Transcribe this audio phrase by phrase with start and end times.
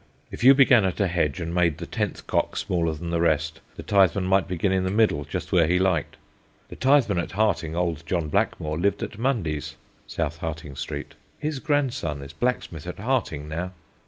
[0.31, 3.61] If you began at a hedge and made the tenth cock smaller than the rest,
[3.75, 6.17] the Titheman might begin in the middle just where he liked.
[6.69, 9.75] The Titheman at Harting, old John Blackmore, lived at Mundy's
[10.07, 11.13] [South Harting Street].
[11.37, 13.73] His grandson is blacksmith at Harting now.